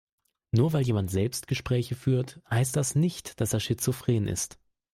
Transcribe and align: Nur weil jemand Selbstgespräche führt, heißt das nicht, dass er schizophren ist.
Nur 0.49 0.73
weil 0.73 0.81
jemand 0.81 1.11
Selbstgespräche 1.11 1.93
führt, 1.93 2.41
heißt 2.49 2.75
das 2.75 2.95
nicht, 2.95 3.39
dass 3.39 3.53
er 3.53 3.59
schizophren 3.59 4.27
ist. 4.27 4.57